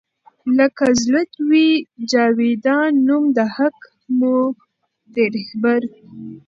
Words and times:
لــــــــــکه 0.57 0.85
زړه 1.01 1.23
وي 1.49 1.67
جـــاویــــدان 2.11 2.91
نــــوم 3.07 3.25
د 3.37 3.39
حــــق 3.55 3.77
مو 4.17 4.35
دی 5.13 5.25
رهـــــــــبر 5.33 5.81